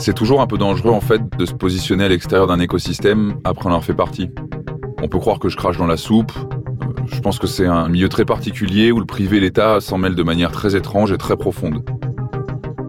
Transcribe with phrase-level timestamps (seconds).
[0.00, 3.66] C'est toujours un peu dangereux en fait de se positionner à l'extérieur d'un écosystème après
[3.66, 4.30] en avoir fait partie.
[5.02, 6.32] On peut croire que je crache dans la soupe.
[6.38, 9.98] Euh, je pense que c'est un milieu très particulier où le privé et l'État s'en
[9.98, 11.84] mêlent de manière très étrange et très profonde.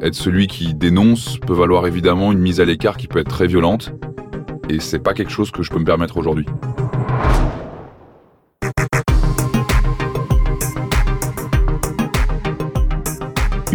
[0.02, 3.46] Être celui qui dénonce peut valoir évidemment une mise à l'écart qui peut être très
[3.46, 3.92] violente,
[4.70, 6.46] et c'est pas quelque chose que je peux me permettre aujourd'hui.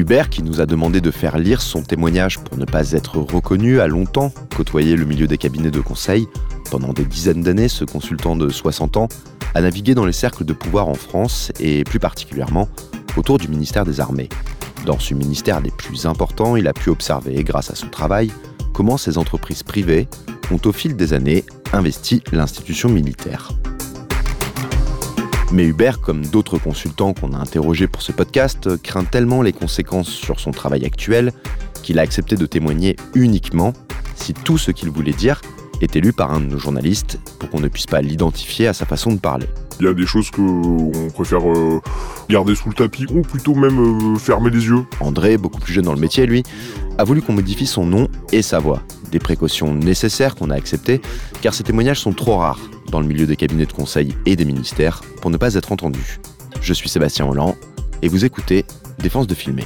[0.07, 3.81] Hubert, qui nous a demandé de faire lire son témoignage pour ne pas être reconnu,
[3.81, 6.29] a longtemps côtoyé le milieu des cabinets de conseil.
[6.71, 9.09] Pendant des dizaines d'années, ce consultant de 60 ans
[9.57, 12.69] a navigué dans les cercles de pouvoir en France et plus particulièrement
[13.17, 14.29] autour du ministère des Armées.
[14.85, 18.31] Dans ce ministère des plus importants, il a pu observer, grâce à son travail,
[18.73, 20.07] comment ces entreprises privées
[20.53, 23.51] ont au fil des années investi l'institution militaire.
[25.53, 30.09] Mais Hubert, comme d'autres consultants qu'on a interrogés pour ce podcast, craint tellement les conséquences
[30.09, 31.33] sur son travail actuel
[31.83, 33.73] qu'il a accepté de témoigner uniquement
[34.17, 35.41] si tout ce qu'il voulait dire
[35.81, 38.87] était lu par un de nos journalistes pour qu'on ne puisse pas l'identifier à sa
[38.87, 39.47] façon de parler.
[39.81, 41.81] Il y a des choses qu'on préfère euh,
[42.29, 44.85] garder sous le tapis ou plutôt même euh, fermer les yeux.
[45.01, 46.43] André, beaucoup plus jeune dans le métier, lui,
[46.99, 48.83] a voulu qu'on modifie son nom et sa voix.
[49.13, 51.01] Des précautions nécessaires qu'on a acceptées,
[51.43, 52.61] car ces témoignages sont trop rares
[52.91, 56.19] dans le milieu des cabinets de conseil et des ministères pour ne pas être entendus.
[56.61, 57.55] Je suis Sébastien Holland
[58.03, 58.65] et vous écoutez
[58.99, 59.65] Défense de filmer.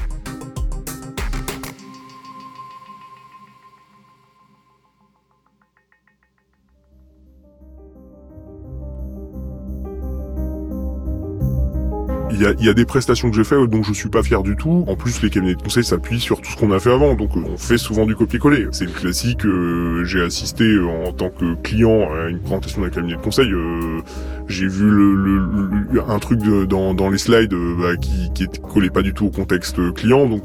[12.41, 14.87] Il y, a, des prestations que j'ai faites dont je suis pas fier du tout.
[14.89, 17.37] En plus, les cabinets de conseil s'appuient sur tout ce qu'on a fait avant, donc
[17.37, 18.67] euh, on fait souvent du copier-coller.
[18.73, 19.45] C'est le classique.
[19.45, 23.53] Euh, j'ai assisté euh, en tant que client à une présentation d'un cabinet de conseil.
[24.49, 29.27] j'ai vu le, un truc dans, les slides bah, qui, qui collait pas du tout
[29.27, 30.45] au contexte client, donc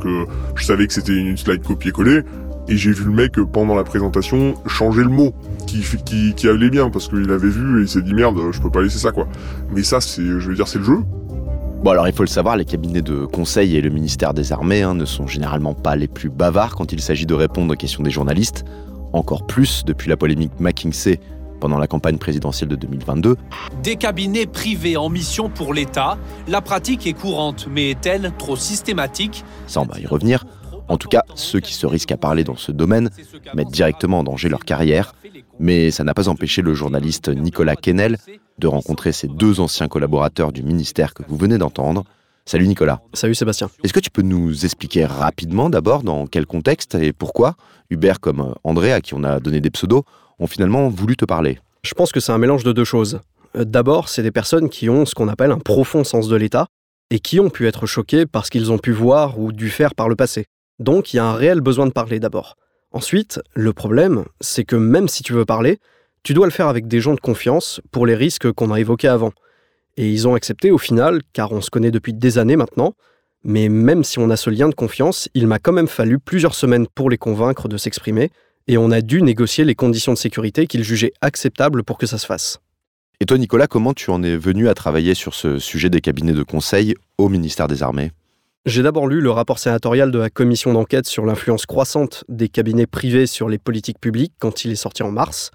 [0.55, 2.23] je savais que c'était une slide copier-coller.
[2.67, 5.33] Et j'ai vu le mec pendant la présentation changer le mot
[5.67, 8.59] qui, qui, qui allait bien parce qu'il avait vu et il s'est dit merde, je
[8.59, 9.27] peux pas laisser ça quoi.
[9.73, 10.97] Mais ça, c'est, je veux dire, c'est le jeu.
[11.85, 14.81] Bon alors il faut le savoir, les cabinets de conseil et le ministère des Armées
[14.81, 18.01] hein, ne sont généralement pas les plus bavards quand il s'agit de répondre aux questions
[18.01, 18.65] des journalistes,
[19.13, 21.19] encore plus depuis la polémique McKinsey
[21.59, 23.37] pendant la campagne présidentielle de 2022.
[23.83, 29.45] Des cabinets privés en mission pour l'État, la pratique est courante, mais est-elle trop systématique?
[29.67, 30.43] Ça, on va y revenir.
[30.87, 33.09] En tout cas, ceux qui se risquent à parler dans ce domaine
[33.55, 35.15] mettent directement en danger leur carrière,
[35.59, 38.17] mais ça n'a pas empêché le journaliste Nicolas Kennel
[38.59, 42.03] de rencontrer ses deux anciens collaborateurs du ministère que vous venez d'entendre.
[42.45, 43.01] Salut Nicolas.
[43.13, 43.69] Salut Sébastien.
[43.83, 47.55] Est-ce que tu peux nous expliquer rapidement d'abord dans quel contexte et pourquoi
[47.89, 50.03] Hubert comme André, à qui on a donné des pseudos,
[50.37, 51.59] ont finalement voulu te parler?
[51.83, 53.19] Je pense que c'est un mélange de deux choses.
[53.55, 56.67] Euh, d'abord, c'est des personnes qui ont ce qu'on appelle un profond sens de l'État
[57.09, 59.95] et qui ont pu être choquées par ce qu'ils ont pu voir ou dû faire
[59.95, 60.45] par le passé.
[60.79, 62.57] Donc il y a un réel besoin de parler d'abord.
[62.91, 65.79] Ensuite, le problème, c'est que même si tu veux parler,
[66.23, 69.07] tu dois le faire avec des gens de confiance pour les risques qu'on a évoqués
[69.07, 69.31] avant.
[69.97, 72.93] Et ils ont accepté au final, car on se connaît depuis des années maintenant,
[73.43, 76.55] mais même si on a ce lien de confiance, il m'a quand même fallu plusieurs
[76.55, 78.31] semaines pour les convaincre de s'exprimer,
[78.67, 82.17] et on a dû négocier les conditions de sécurité qu'ils jugeaient acceptables pour que ça
[82.17, 82.59] se fasse.
[83.19, 86.33] Et toi Nicolas, comment tu en es venu à travailler sur ce sujet des cabinets
[86.33, 88.11] de conseil au ministère des Armées?
[88.65, 92.87] J'ai d'abord lu le rapport sénatorial de la commission d'enquête sur l'influence croissante des cabinets
[92.87, 95.51] privés sur les politiques publiques quand il est sorti en mars.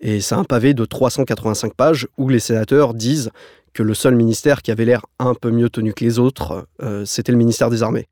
[0.00, 3.30] Et c'est un pavé de 385 pages où les sénateurs disent
[3.74, 7.04] que le seul ministère qui avait l'air un peu mieux tenu que les autres, euh,
[7.04, 8.08] c'était le ministère des Armées.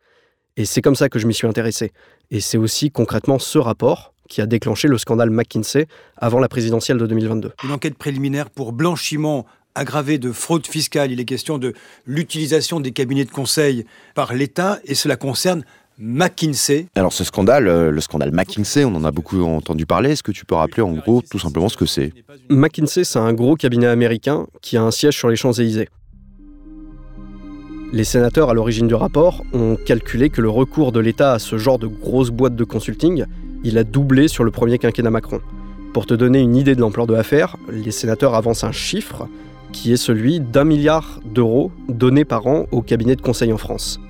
[0.58, 1.92] Et c'est comme ça que je m'y suis intéressé.
[2.30, 5.86] Et c'est aussi concrètement ce rapport qui a déclenché le scandale McKinsey
[6.16, 7.53] avant la présidentielle de 2022.
[7.64, 9.47] Une enquête préliminaire pour blanchiment
[9.77, 11.13] aggravé de fraude fiscale.
[11.13, 11.75] Il est question de
[12.07, 13.84] l'utilisation des cabinets de conseil
[14.15, 15.65] par l'État et cela concerne
[15.99, 16.89] McKinsey.
[16.95, 20.11] Alors ce scandale, euh, le scandale McKinsey, on en a beaucoup entendu parler.
[20.11, 22.13] Est-ce que tu peux rappeler en gros tout simplement ce que c'est?
[22.51, 25.89] McKinsey, c'est un gros cabinet américain qui a un siège sur les Champs-Élysées.
[27.93, 31.57] Les sénateurs à l'origine du rapport ont calculé que le recours de l'État à ce
[31.57, 33.25] genre de grosses boîtes de consulting,
[33.63, 35.41] il a doublé sur le premier quinquennat Macron.
[35.95, 39.28] Pour te donner une idée de l'ampleur de l'affaire, les sénateurs avancent un chiffre
[39.72, 44.01] qui est celui d'un milliard d'euros donnés par an au cabinet de conseil en France.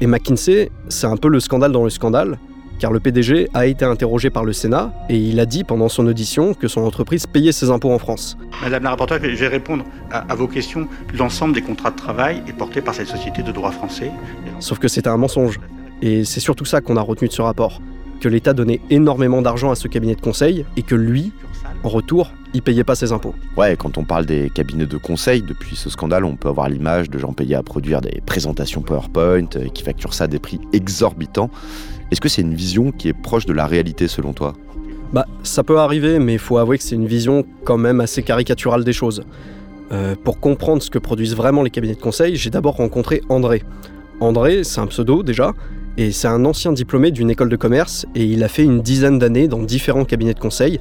[0.00, 2.38] Et McKinsey, c'est un peu le scandale dans le scandale,
[2.80, 6.06] car le PDG a été interrogé par le Sénat et il a dit pendant son
[6.06, 8.38] audition que son entreprise payait ses impôts en France.
[8.62, 10.88] Madame la rapporteure, je vais répondre à, vos questions.
[11.14, 14.10] L'ensemble des contrats de travail est porté par cette société de droit français.
[14.58, 15.60] Sauf que c'était un mensonge.
[16.00, 17.82] Et c'est surtout ça qu'on a retenu de ce rapport,
[18.20, 21.32] que l'État donnait énormément d'argent à ce cabinet de conseil et que lui,
[21.84, 23.34] en retour, il payait pas ses impôts.
[23.56, 27.10] Ouais, quand on parle des cabinets de conseil, depuis ce scandale, on peut avoir l'image
[27.10, 30.60] de gens payés à produire des présentations PowerPoint euh, qui facturent ça à des prix
[30.72, 31.50] exorbitants.
[32.10, 34.54] Est-ce que c'est une vision qui est proche de la réalité selon toi?
[35.12, 38.22] Bah, ça peut arriver, mais il faut avouer que c'est une vision quand même assez
[38.22, 39.22] caricaturale des choses.
[39.92, 43.62] Euh, pour comprendre ce que produisent vraiment les cabinets de conseil, j'ai d'abord rencontré André.
[44.20, 45.52] André, c'est un pseudo déjà,
[45.96, 49.18] et c'est un ancien diplômé d'une école de commerce, et il a fait une dizaine
[49.18, 50.78] d'années dans différents cabinets de conseil,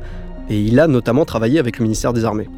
[0.50, 2.50] et il a notamment travaillé avec le ministère des Armées.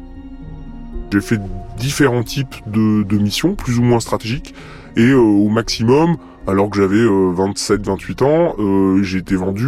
[1.12, 1.40] J'ai fait
[1.76, 4.54] différents types de, missions, plus ou moins stratégiques,
[4.96, 6.16] et euh, au maximum,
[6.46, 9.66] alors que j'avais 27-28 euh, ans, euh, j'ai été vendu,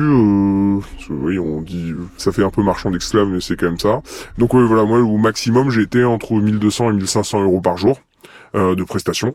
[1.11, 4.03] oui, on dit, ça fait un peu marchand d'esclaves, mais c'est quand même ça.
[4.39, 8.01] Donc voilà, moi au maximum, j'ai été entre 1200 et 1500 euros par jour
[8.55, 9.35] de prestations.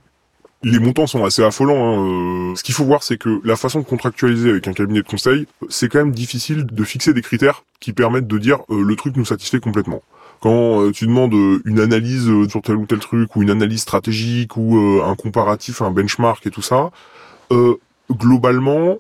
[0.62, 2.52] Les montants sont assez affolants.
[2.52, 2.56] Hein.
[2.56, 5.48] Ce qu'il faut voir, c'est que la façon de contractualiser avec un cabinet de conseil,
[5.70, 9.16] c'est quand même difficile de fixer des critères qui permettent de dire euh, le truc
[9.16, 10.04] nous satisfait complètement.
[10.42, 13.82] Quand euh, tu demandes euh, une analyse sur tel ou tel truc, ou une analyse
[13.82, 16.92] stratégique, ou un comparatif, un benchmark et tout ça,
[18.12, 18.98] globalement,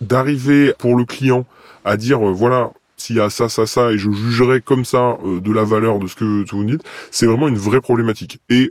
[0.00, 1.44] d'arriver pour le client
[1.84, 5.52] à dire voilà s'il y a ça, ça, ça, et je jugerai comme ça de
[5.52, 8.40] la valeur de ce que vous dites, c'est vraiment une vraie problématique.
[8.50, 8.70] Et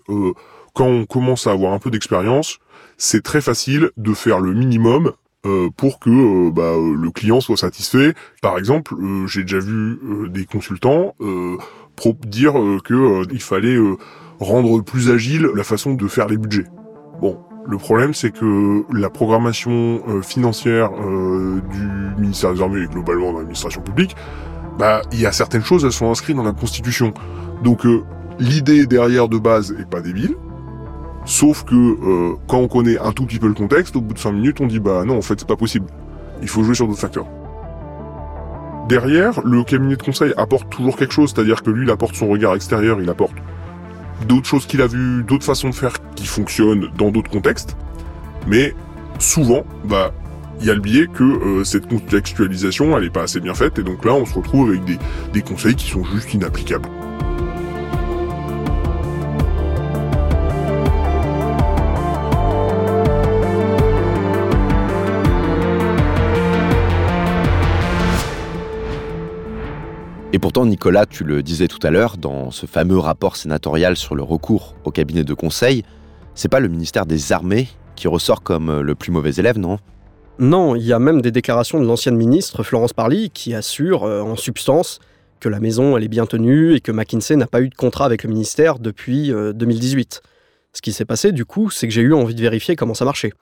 [0.80, 2.60] quand on commence à avoir un peu d'expérience,
[2.98, 5.12] c'est très facile de faire le minimum
[5.46, 8.14] euh, pour que euh, bah, euh, le client soit satisfait.
[8.42, 8.96] Par exemple,
[9.28, 10.00] j'ai déjà vu
[10.30, 11.16] des consultants
[12.26, 12.54] dire
[12.86, 13.78] que il fallait
[14.40, 16.68] rendre plus agile la façon de faire les budgets.
[17.20, 17.38] Bon,
[17.68, 23.82] le problème c'est que la programmation financière du ministère des Armées et globalement dans l'administration
[23.82, 24.16] publique,
[24.78, 27.14] bah il y a certaines choses, elles sont inscrites dans la Constitution.
[27.66, 27.86] Donc
[28.40, 30.38] l'idée derrière de base est pas débile,
[31.26, 34.20] Sauf que euh, quand on connaît un tout petit peu le contexte, au bout de
[34.20, 35.88] 5 minutes, on dit bah non, en fait, c'est pas possible.
[36.42, 37.28] Il faut jouer sur d'autres facteurs.
[38.88, 42.28] Derrière, le cabinet de conseil apporte toujours quelque chose, c'est-à-dire que lui, il apporte son
[42.28, 43.36] regard extérieur, il apporte
[44.28, 47.78] d'autres choses qu'il a vues, d'autres façons de faire qui fonctionnent dans d'autres contextes.
[48.48, 48.74] Mais
[49.20, 50.12] souvent, bah,
[50.60, 53.78] il y a le biais que euh, cette contextualisation, elle est pas assez bien faite,
[53.78, 54.82] et donc là, on se retrouve avec
[55.34, 56.90] des conseils qui sont juste inapplicables.
[70.32, 74.14] Et pourtant, Nicolas, tu le disais tout à l'heure, dans ce fameux rapport sénatorial sur
[74.14, 75.84] le recours au cabinet de conseil,
[76.36, 79.80] c'est pas le ministère des Armées qui ressort comme euh, le plus mauvais élève, non?
[80.38, 84.22] Non, il y a même des déclarations de l'ancienne ministre Florence Parly qui assure, euh,
[84.22, 85.00] en substance,
[85.40, 88.06] que la maison elle est bien tenue et que McKinsey n'a pas eu de contrat
[88.06, 90.22] avec le ministère depuis 2018.
[90.24, 90.28] Euh,
[90.74, 93.04] Ce qui s'est passé, du coup, c'est que j'ai eu envie de vérifier comment ça
[93.04, 93.34] marchait.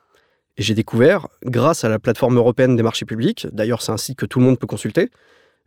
[0.56, 4.18] Et j'ai découvert, grâce à la plateforme européenne des marchés publics, d'ailleurs c'est un site
[4.18, 5.10] que tout le monde peut consulter,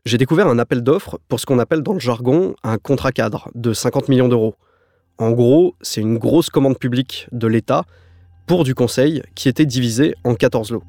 [0.04, 3.50] j'ai découvert un appel d'offres pour ce qu'on appelle dans le jargon un contrat cadre
[3.54, 4.54] de 50 millions d'euros.
[5.18, 7.84] En gros, c'est une grosse commande publique de l'État
[8.46, 10.82] pour du conseil qui était divisée en 14 lots.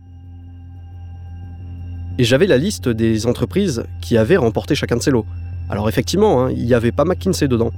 [2.18, 5.26] Et j'avais la liste des entreprises qui avaient remporté chacun de ces lots.
[5.70, 7.72] Alors effectivement, hein, il n'y avait pas McKinsey dedans.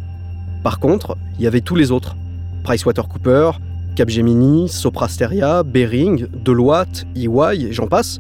[0.64, 2.16] Par contre, il y avait tous les autres.
[2.64, 3.60] PricewaterhouseCoopers,
[3.96, 8.20] Capgemini, Soprasteria, Bering, Deloitte, EY, et j'en passe.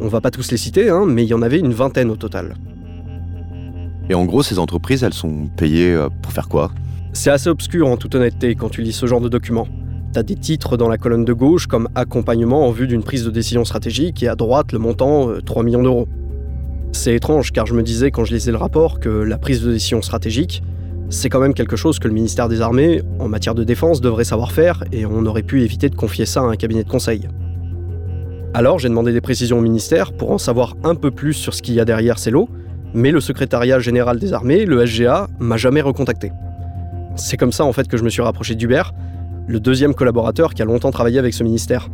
[0.00, 2.16] On va pas tous les citer, hein, mais il y en avait une vingtaine au
[2.16, 2.54] total.
[4.08, 6.72] Et en gros, ces entreprises, elles sont payées euh, pour faire quoi?
[7.12, 9.68] C'est assez obscur en toute honnêteté quand tu lis ce genre de documents.
[10.12, 13.30] T'as des titres dans la colonne de gauche comme accompagnement en vue d'une prise de
[13.30, 16.08] décision stratégique et à droite le montant 3 euh, millions d'euros.
[16.92, 19.72] C'est étrange car je me disais quand je lisais le rapport que la prise de
[19.72, 20.62] décision stratégique,
[21.10, 24.24] c'est quand même quelque chose que le ministère des Armées, en matière de défense, devrait
[24.24, 27.28] savoir faire et on aurait pu éviter de confier ça à un cabinet de conseil.
[28.52, 31.62] Alors j'ai demandé des précisions au ministère pour en savoir un peu plus sur ce
[31.62, 32.48] qu'il y a derrière ces lots,
[32.94, 36.32] mais le secrétariat général des armées, le SGA, m'a jamais recontacté.
[37.14, 38.92] C'est comme ça en fait que je me suis rapproché d'Hubert,
[39.46, 41.90] le deuxième collaborateur qui a longtemps travaillé avec ce ministère.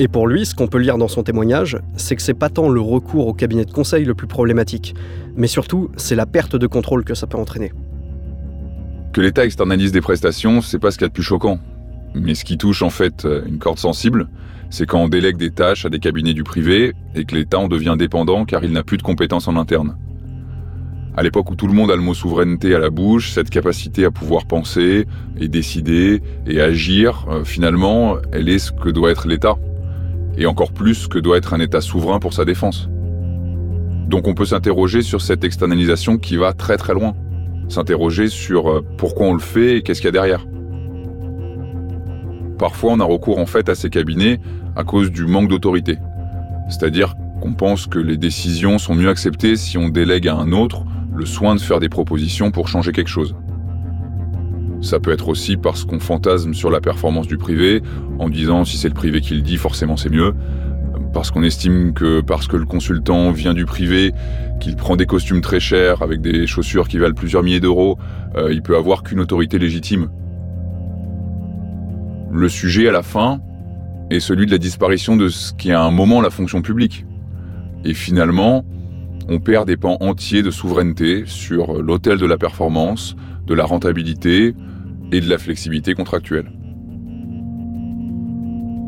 [0.00, 2.68] Et pour lui, ce qu'on peut lire dans son témoignage, c'est que c'est pas tant
[2.68, 4.96] le recours au cabinet de conseil le plus problématique,
[5.36, 7.72] mais surtout c'est la perte de contrôle que ça peut entraîner.
[9.12, 11.60] Que l'État externalise des prestations, c'est pas ce qu'il y a de plus choquant.
[12.14, 14.28] Mais ce qui touche en fait une corde sensible,
[14.70, 17.68] c'est quand on délègue des tâches à des cabinets du privé et que l'État en
[17.68, 19.96] devient dépendant car il n'a plus de compétences en interne.
[21.14, 24.06] À l'époque où tout le monde a le mot souveraineté à la bouche, cette capacité
[24.06, 25.06] à pouvoir penser
[25.38, 29.56] et décider et agir, euh, finalement, elle est ce que doit être l'État.
[30.38, 32.88] et encore plus que doit être un État souverain pour sa défense.
[34.08, 37.14] Donc on peut s'interroger sur cette externalisation qui va très très loin.
[37.68, 40.46] S'interroger sur euh, pourquoi on le fait et qu'est-ce qu'il y a derrière.
[42.62, 44.38] Parfois on a recours en fait à ces cabinets
[44.76, 45.98] à cause du manque d'autorité.
[46.68, 50.84] C'est-à-dire qu'on pense que les décisions sont mieux acceptées si on délègue à un autre
[51.12, 53.34] le soin de faire des propositions pour changer quelque chose.
[54.80, 57.82] Ça peut être aussi parce qu'on fantasme sur la performance du privé,
[58.20, 60.32] en disant si c'est le privé qui le dit, forcément c'est mieux.
[61.12, 64.12] Parce qu'on estime que parce que le consultant vient du privé,
[64.60, 67.98] qu'il prend des costumes très chers avec des chaussures qui valent plusieurs milliers d'euros,
[68.36, 70.10] euh, il peut avoir qu'une autorité légitime.
[72.32, 73.40] Le sujet à la fin
[74.10, 77.04] est celui de la disparition de ce qui est à un moment la fonction publique.
[77.84, 78.64] Et finalement,
[79.28, 84.54] on perd des pans entiers de souveraineté sur l'autel de la performance, de la rentabilité,
[85.12, 86.50] et de la flexibilité contractuelle.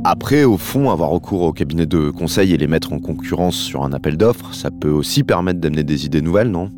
[0.05, 3.85] Après, au fond, avoir recours au cabinet de conseil et les mettre en concurrence sur
[3.85, 6.71] un appel d'offres, ça peut aussi permettre d'amener des idées nouvelles, non?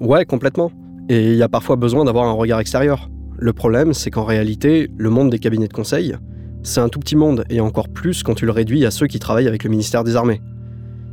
[0.00, 0.70] Ouais, complètement.
[1.08, 3.10] Et il y a parfois besoin d'avoir un regard extérieur.
[3.38, 6.16] Le problème, c'est qu'en réalité, le monde des cabinets de conseil,
[6.62, 9.18] c'est un tout petit monde, et encore plus quand tu le réduis à ceux qui
[9.18, 10.40] travaillent avec le ministère des Armées.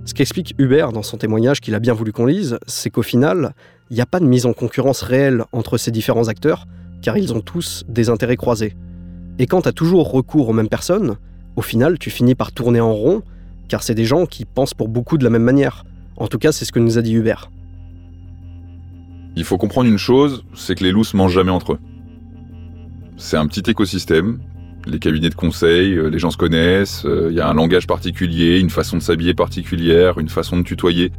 [0.06, 3.54] Ce qu'explique Hubert dans son témoignage qu'il a bien voulu qu'on lise, c'est qu'au final,
[3.90, 6.66] il n'y a pas de mise en concurrence réelle entre ces différents acteurs,
[7.02, 8.74] car ils ont tous des intérêts croisés.
[9.38, 11.18] Et quand tu as toujours recours aux mêmes personnes,
[11.58, 13.22] au final, tu finis par tourner en rond,
[13.68, 15.84] car c'est des gens qui pensent pour beaucoup de la même manière.
[16.16, 17.52] En tout cas, c'est ce que nous a dit Hubert.
[19.36, 21.80] Il faut comprendre une chose, c'est que les loups se mangent jamais entre eux.
[23.18, 24.40] C'est un petit écosystème.
[24.86, 27.88] Les cabinets de conseil, euh, les gens se connaissent, euh, il y a un langage
[27.88, 31.12] particulier, une façon de s'habiller particulière, une façon de tutoyer.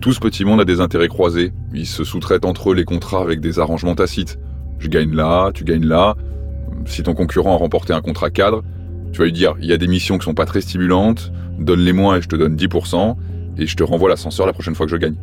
[0.00, 1.52] Tout ce petit monde a des intérêts croisés.
[1.72, 4.38] Ils se sous-traitent entre eux les contrats avec des arrangements tacites.
[4.78, 6.16] Je gagne là, tu gagnes là.
[6.84, 8.62] Si ton concurrent a remporté un contrat cadre,
[9.12, 11.94] tu vas lui dire il y a des missions qui sont pas très stimulantes, donne-les
[11.94, 13.16] moi et je te donne 10%,
[13.56, 15.16] et je te renvoie l'ascenseur la prochaine fois que je gagne.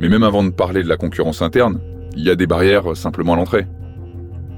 [0.00, 1.80] Mais même avant de parler de la concurrence interne,
[2.16, 3.66] il y a des barrières simplement à l'entrée.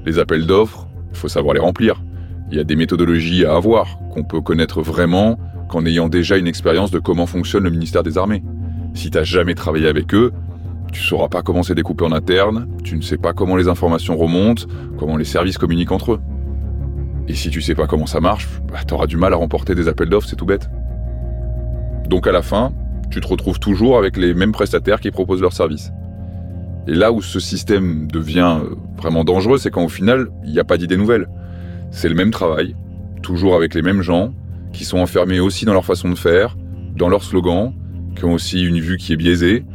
[0.05, 2.03] Les appels d'offres, il faut savoir les remplir.
[2.51, 6.45] Il y a des méthodologies à avoir qu'on peut connaître vraiment qu'en ayant déjà une
[6.45, 8.43] expérience de comment fonctionne le ministère des Armées.
[8.93, 10.31] Si tu n'as jamais travaillé avec eux,
[10.93, 14.15] tu sauras pas comment c'est découpé en interne, tu ne sais pas comment les informations
[14.15, 14.65] remontent,
[14.97, 16.19] comment les services communiquent entre eux.
[17.27, 19.73] Et si tu sais pas comment ça marche, bah, tu auras du mal à remporter
[19.73, 20.69] des appels d'offres, c'est tout bête.
[22.07, 22.71] Donc à la fin,
[23.09, 25.91] tu te retrouves toujours avec les mêmes prestataires qui proposent leurs services.
[26.87, 30.59] Et là où ce système devient euh, vraiment dangereux, c'est quand au final, il n'y
[30.59, 31.27] a pas d'idée nouvelle.
[31.91, 32.75] C'est le même travail,
[33.21, 34.33] toujours avec les mêmes gens,
[34.73, 36.57] qui sont enfermés aussi dans leur façon de faire,
[36.95, 37.73] dans leurs slogans,
[38.15, 39.65] qui ont aussi une vue qui est biaisée,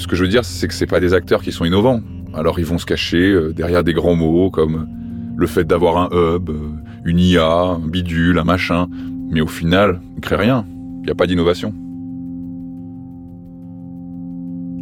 [0.00, 2.00] ce que je veux dire, c'est que c'est pas des acteurs qui sont innovants.
[2.32, 4.88] Alors ils vont se cacher euh, derrière des grands mots comme
[5.36, 6.72] le fait d'avoir un hub, euh,
[7.04, 8.88] une IA, un bidule, un machin.
[9.30, 10.64] Mais au final, ils créent rien.
[11.00, 11.74] Il n'y a pas d'innovation.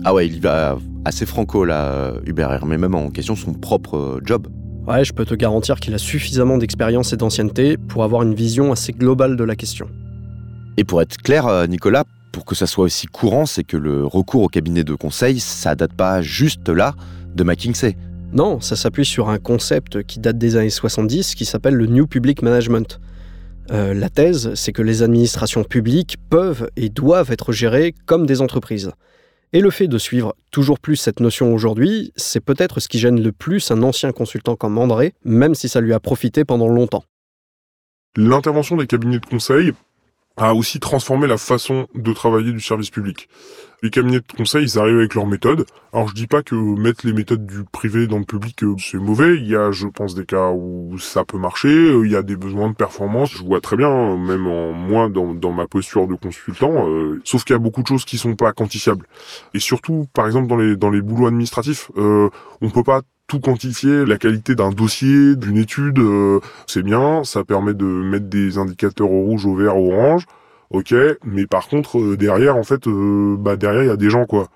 [0.05, 0.79] Ah ouais, il va
[1.09, 4.47] assez franco là, Hubert mais même en question son propre euh, job.
[4.87, 8.73] Ouais, je peux te garantir qu'il a suffisamment d'expérience et d'ancienneté pour avoir une vision
[8.73, 9.89] assez globale de la question.
[10.79, 14.43] Et pour être clair, Nicolas, pour que ça soit aussi courant, c'est que le recours
[14.43, 16.95] au cabinet de conseil, ça date pas juste là
[17.35, 17.97] de McKinsey.
[18.33, 22.07] Non, ça s'appuie sur un concept qui date des années 70 qui s'appelle le New
[22.07, 23.01] Public Management.
[23.71, 28.41] Euh, la thèse, c'est que les administrations publiques peuvent et doivent être gérées comme des
[28.41, 28.91] entreprises.
[29.55, 33.23] Et le fait de suivre toujours plus cette notion aujourd'hui, c'est peut-être ce qui gêne
[33.23, 37.05] le plus un ancien consultant comme André, même si ça lui a profité pendant longtemps.
[38.17, 39.73] L'intervention des cabinets de conseil,
[40.39, 43.29] a aussi transformé la façon de travailler du service public.
[43.83, 45.65] Les cabinets de conseil, ils arrivent avec leurs méthodes.
[45.93, 48.99] Alors je dis pas que mettre les méthodes du privé dans le public, euh, c'est
[48.99, 49.37] mauvais.
[49.37, 51.69] Il y a, je pense, des cas où ça peut marcher.
[51.69, 53.31] Euh, il y a des besoins de performance.
[53.33, 56.89] Je vois très bien, même en moins dans, dans ma posture de consultant.
[56.89, 59.07] Euh, sauf qu'il y a beaucoup de choses qui sont pas quantifiables.
[59.55, 62.31] Et surtout, par exemple, dans les dans les boulots administratifs, euh,
[62.61, 67.45] on peut pas tout quantifier, la qualité d'un dossier, d'une étude, euh, c'est bien, ça
[67.45, 70.25] permet de mettre des indicateurs au rouge, au vert, au orange,
[70.71, 70.95] ok,
[71.25, 74.25] mais par contre, euh, derrière, en fait, euh, bah derrière, il y a des gens,
[74.25, 74.49] quoi.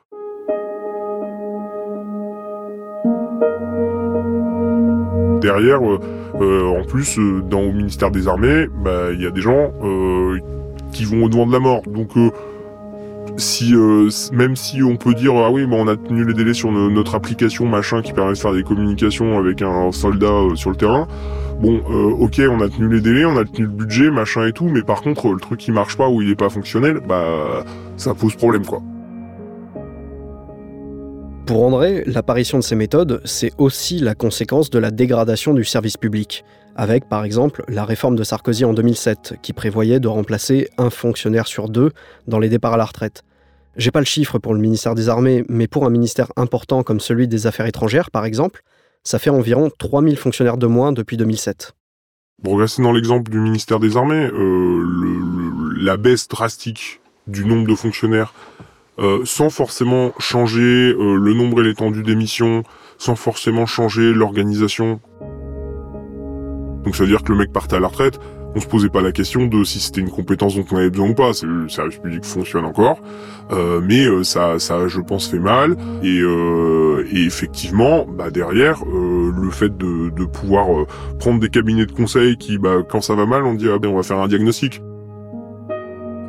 [5.43, 7.19] Derrière, en plus,
[7.51, 9.73] dans le ministère des Armées, bah il y a des gens
[10.93, 12.11] qui vont au devant de la mort, donc
[13.43, 16.55] si euh, même si on peut dire ah oui mais on a tenu les délais
[16.55, 20.71] sur notre application machin qui permet de faire des communications avec un soldat euh, sur
[20.71, 21.09] le terrain
[21.61, 24.53] bon euh, ok on a tenu les délais on a tenu le budget machin et
[24.53, 27.65] tout mais par contre le truc qui marche pas ou il est pas fonctionnel bah
[27.97, 28.81] ça pose problème quoi
[31.47, 35.97] Pour André, l'apparition de ces méthodes, c'est aussi la conséquence de la dégradation du service
[35.97, 36.45] public,
[36.77, 41.49] avec par exemple la réforme de Sarkozy en 2007, qui prévoyait de remplacer un fonctionnaire
[41.49, 41.91] sur deux
[42.29, 43.25] dans les départs à la retraite.
[43.77, 47.01] J'ai pas le chiffre pour le ministère des Armées, mais pour un ministère important comme
[47.01, 48.63] celui des Affaires étrangères, par exemple,
[49.03, 51.75] ça fait environ 3000 fonctionnaires de moins depuis 2007.
[52.45, 57.75] Pour rester dans l'exemple du ministère des Armées, euh, la baisse drastique du nombre de
[57.75, 58.35] fonctionnaires,
[58.99, 62.65] euh, sans forcément changer euh, le nombre et l'étendue des missions,
[62.99, 65.01] sans forcément changer l'organisation.
[66.85, 68.21] Donc ça veut dire que le mec partait à la retraite,
[68.55, 71.11] on se posait pas la question de si c'était une compétence dont on avait besoin
[71.11, 71.31] ou pas.
[71.43, 73.01] Le service public fonctionne encore,
[73.51, 75.77] euh, mais euh, ça, ça, je pense, fait mal.
[76.03, 80.87] Et, euh, effectivement, bah derrière, le fait de, pouvoir
[81.19, 83.89] prendre des cabinets de conseil qui, bah, quand ça va mal, on dit ah ben
[83.89, 84.83] on va faire un diagnostic.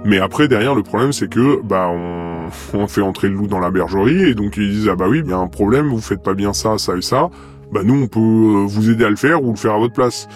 [0.06, 3.60] Mais après, derrière, le problème, c'est que bah on, on fait entrer le loup dans
[3.60, 6.02] la bergerie et donc ils disent ah bah oui, il y a un problème, vous
[6.02, 7.30] faites pas bien ça, ça et ça
[7.74, 9.94] bah nous on peut euh, vous aider à le faire ou le faire à votre
[9.94, 10.28] place.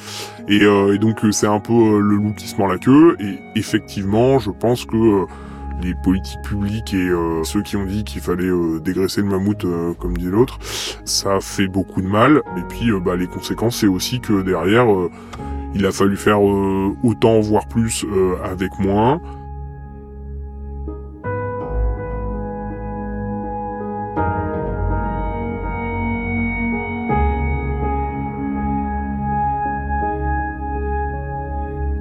[0.48, 3.16] Et, euh, donc euh, c'est un peu le loup qui se mord la queue.
[3.20, 5.26] Et effectivement, je pense que
[5.84, 7.12] les politiques publiques et
[7.44, 8.50] ceux qui ont dit qu'il fallait
[8.82, 9.64] dégraisser le mammouth,
[10.00, 10.58] comme dit l'autre,
[11.06, 12.42] ça fait beaucoup de mal.
[12.58, 14.88] Et puis bah, les conséquences, c'est aussi que derrière,
[15.76, 18.08] il a fallu faire autant, voire plus,
[18.44, 19.22] avec moins.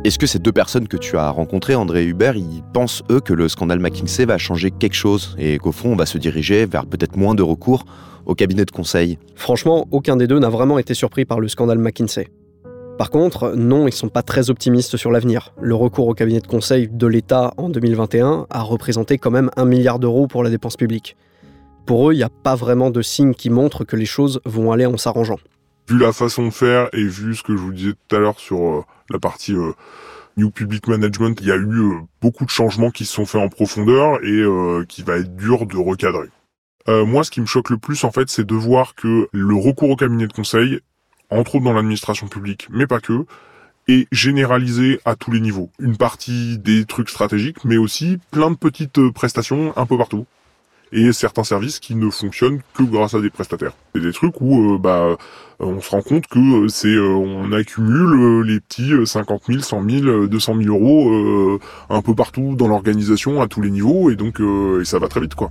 [0.06, 3.18] Est-ce que ces deux personnes que tu as rencontrées, André et Hubert, ils pensent, eux,
[3.18, 6.64] que le scandale McKinsey va changer quelque chose et qu'au fond, on va se diriger
[6.64, 7.84] vers peut-être moins de recours
[8.24, 9.18] au cabinet de conseil?
[9.34, 12.28] Franchement, aucun des deux n'a vraiment été surpris par le scandale McKinsey.
[12.98, 15.52] Par contre, non, ils sont pas très optimistes sur l'avenir.
[15.60, 19.64] Le recours au cabinet de conseil de l'État en 2021 a représenté quand même un
[19.64, 21.16] milliard d'euros pour la dépense publique.
[21.84, 24.70] Pour eux, il n'y a pas vraiment de signe qui montrent que les choses vont
[24.70, 25.38] aller en s'arrangeant
[25.88, 28.38] vu la façon de faire et vu ce que je vous disais tout à l'heure
[28.38, 29.72] sur euh, la partie euh,
[30.36, 33.40] New Public Management, il y a eu euh, beaucoup de changements qui se sont faits
[33.40, 34.44] en profondeur et
[34.86, 36.28] qui va être dur de recadrer.
[36.88, 39.90] moi, ce qui me choque le plus, en fait, c'est de voir que le recours
[39.90, 40.80] au cabinet de conseil,
[41.30, 43.24] entre autres dans l'administration publique, mais pas que,
[43.88, 45.70] est généralisé à tous les niveaux.
[45.78, 50.26] Une partie des trucs stratégiques, mais aussi plein de petites prestations un peu partout
[50.92, 53.72] et certains services qui ne fonctionnent que grâce à des prestataires.
[53.94, 55.16] C'est des trucs où euh, bah
[55.58, 59.88] on se rend compte que c'est euh, on accumule euh, les petits 50 000, 100
[59.88, 61.58] 000, 200 000 euros
[61.90, 65.20] un peu partout dans l'organisation à tous les niveaux et donc et ça va très
[65.20, 65.50] vite quoi.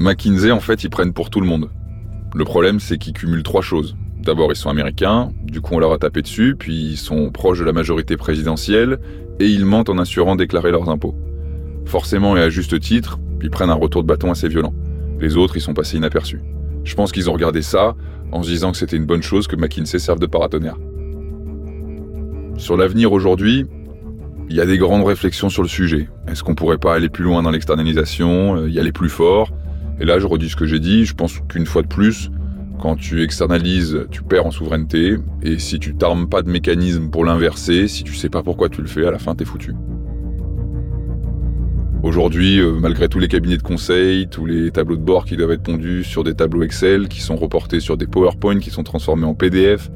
[0.00, 1.70] McKinsey en fait ils prennent pour tout le monde.
[2.34, 3.96] Le problème c'est qu'ils cumulent trois choses.
[4.24, 7.58] D'abord, ils sont américains, du coup on leur a tapé dessus, puis ils sont proches
[7.58, 8.98] de la majorité présidentielle,
[9.40, 11.16] et ils mentent en assurant déclarer leurs impôts.
[11.86, 14.72] Forcément et à juste titre, ils prennent un retour de bâton assez violent.
[15.20, 16.40] Les autres, ils sont passés inaperçus.
[16.84, 17.96] Je pense qu'ils ont regardé ça
[18.30, 20.78] en se disant que c'était une bonne chose que McKinsey serve de paratonnerre.
[22.56, 23.66] Sur l'avenir aujourd'hui,
[24.48, 26.08] il y a des grandes réflexions sur le sujet.
[26.28, 29.50] Est-ce qu'on pourrait pas aller plus loin dans l'externalisation, euh, y aller plus fort?
[30.00, 32.30] Et là, je redis ce que j'ai dit, je pense qu'une fois de plus,
[32.82, 37.24] quand tu externalises, tu perds en souveraineté, et si tu t'armes pas de mécanisme pour
[37.24, 39.72] l'inverser, si tu sais pas pourquoi tu le fais, à la fin t'es foutu.
[42.02, 45.52] Aujourd'hui, euh, malgré tous les cabinets de conseil, tous les tableaux de bord qui doivent
[45.52, 49.26] être pondus sur des tableaux Excel, qui sont reportés sur des PowerPoint, qui sont transformés
[49.26, 49.88] en PDF,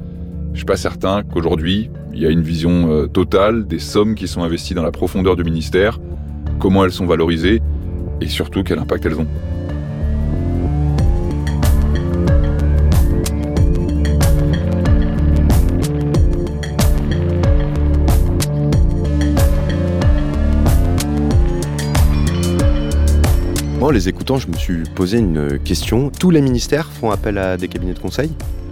[0.53, 4.29] je suis pas certain qu'aujourd'hui, il y a une vision euh, totale des sommes qui
[4.29, 5.99] sont investies dans la profondeur du ministère,
[6.57, 7.61] comment elles sont valorisées,
[8.21, 9.27] et surtout quel impact elles ont.
[23.91, 26.09] Les écoutants, je me suis posé une question.
[26.09, 28.29] Tous les ministères font appel à des cabinets de conseil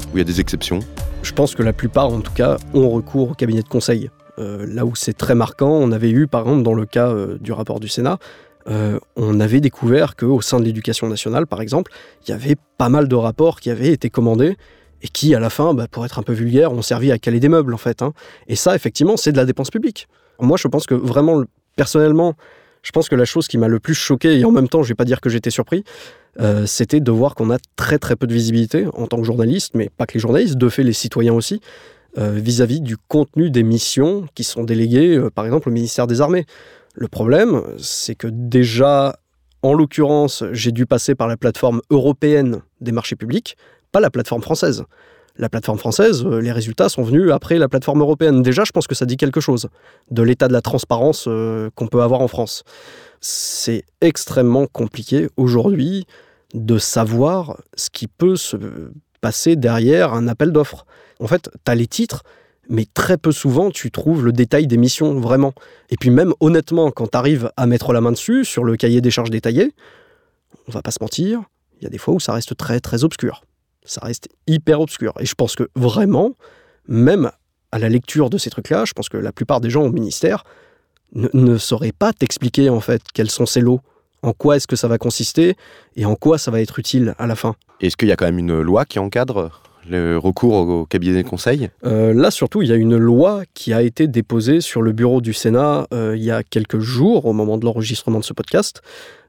[0.08, 0.80] Ou il y a des exceptions?
[1.24, 4.10] Je pense que la plupart, en tout cas, ont recours au cabinet de conseil.
[4.40, 7.38] Euh, là où c'est très marquant, on avait eu, par exemple, dans le cas euh,
[7.40, 8.20] du rapport du Sénat,
[8.68, 11.92] euh, on avait découvert qu'au sein de l'éducation nationale, par exemple,
[12.26, 14.58] il y avait pas mal de rapports qui avaient été commandés
[15.02, 17.40] et qui, à la fin, bah, pour être un peu vulgaire, ont servi à caler
[17.40, 18.02] des meubles, en fait.
[18.02, 18.14] Hein.
[18.48, 20.08] Et ça, effectivement, c'est de la dépense publique.
[20.40, 21.44] Moi, je pense que vraiment,
[21.78, 22.36] personnellement,
[22.86, 24.90] je pense que la chose qui m'a le plus choqué, et en même temps, je
[24.90, 25.84] vais pas dire que j'étais surpris,
[26.40, 29.74] euh, c'était de voir qu'on a très très peu de visibilité en tant que journaliste,
[29.74, 31.62] mais pas que les journalistes, de fait les citoyens aussi,
[32.20, 36.22] euh, vis-à-vis du contenu des missions qui sont déléguées, euh, par exemple, au ministère des
[36.22, 36.46] Armées.
[36.94, 39.18] Le problème, c'est que déjà,
[39.64, 43.58] en l'occurrence, j'ai dû passer par la plateforme européenne des marchés publics,
[43.92, 44.84] pas la plateforme française.
[45.38, 48.42] La plateforme française, les résultats sont venus après la plateforme européenne.
[48.42, 49.68] Déjà, je pense que ça dit quelque chose
[50.10, 51.28] de l'état de la transparence
[51.76, 52.64] qu'on peut avoir en France
[53.28, 56.06] c'est extrêmement compliqué aujourd'hui
[56.54, 58.56] de savoir ce qui peut se
[59.20, 60.86] passer derrière un appel d'offres.
[61.20, 62.24] En fait, tu as les titres,
[62.70, 65.54] mais très peu souvent tu trouves le détail des missions vraiment.
[65.90, 69.02] Et puis même honnêtement, quand tu arrives à mettre la main dessus sur le cahier
[69.02, 69.74] des charges détaillé,
[70.68, 71.42] on va pas se mentir,
[71.80, 73.42] il y a des fois où ça reste très très obscur.
[73.86, 75.14] Ça reste hyper obscur.
[75.20, 76.34] Et je pense que vraiment,
[76.88, 77.32] même
[77.72, 80.44] à la lecture de ces trucs-là, je pense que la plupart des gens au ministère
[81.14, 83.82] ne, sauraient pas t'expliquer en fait quels sont ces lots,
[84.22, 85.56] en quoi est-ce que ça va consister
[85.96, 87.56] et en quoi ça va être utile à la fin.
[87.80, 91.28] Est-ce qu'il y a quand même une loi qui encadre le recours au cabinet de
[91.28, 94.92] conseil Euh, là, surtout, il y a une loi qui a été déposée sur le
[94.92, 98.34] bureau du Sénat euh, il y a quelques jours, au moment de l'enregistrement de ce
[98.34, 98.82] podcast.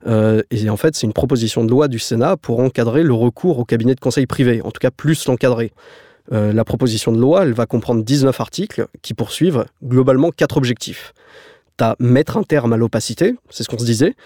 [0.06, 3.58] Euh, et en fait, c'est une proposition de loi du Sénat pour encadrer le recours
[3.58, 5.72] au cabinet de conseil privé, en tout cas plus l'encadrer.
[6.32, 11.14] La proposition de loi, elle va comprendre 19 articles qui poursuivent globalement quatre objectifs.
[11.76, 14.16] T'as mettre un terme à l'opacité, c'est ce qu'on se disait,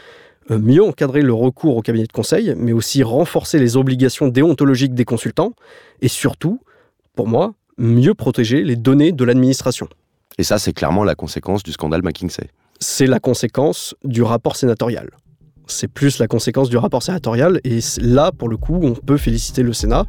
[0.59, 5.05] mieux encadrer le recours au cabinet de conseil, mais aussi renforcer les obligations déontologiques des
[5.05, 5.53] consultants,
[6.03, 6.61] et surtout,
[7.15, 9.89] pour moi, mieux protéger les données de l'administration.
[10.39, 12.49] Et ça, c'est clairement la conséquence du scandale McKinsey.
[12.79, 15.11] C'est la conséquence du rapport sénatorial.
[15.67, 19.63] C'est plus la conséquence du rapport sénatorial, et là, pour le coup, on peut féliciter
[19.63, 20.07] le Sénat,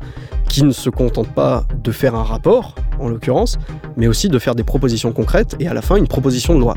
[0.49, 3.58] qui ne se contente pas de faire un rapport, en l'occurrence,
[3.95, 6.75] mais aussi de faire des propositions concrètes, et à la fin, une proposition de loi.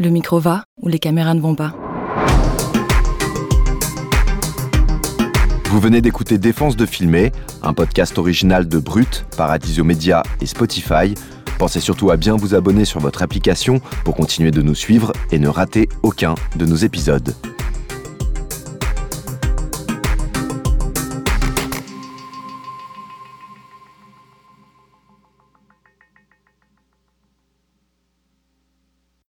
[0.00, 1.74] Le micro va ou les caméras ne vont pas
[5.66, 7.32] Vous venez d'écouter Défense de filmer,
[7.62, 11.12] un podcast original de Brut, Paradiso Media et Spotify.
[11.58, 15.38] Pensez surtout à bien vous abonner sur votre application pour continuer de nous suivre et
[15.38, 17.34] ne rater aucun de nos épisodes.